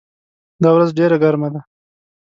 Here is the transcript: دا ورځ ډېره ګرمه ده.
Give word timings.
دا 0.61 0.69
ورځ 0.75 0.89
ډېره 0.99 1.17
ګرمه 1.23 1.49
ده. 1.53 1.61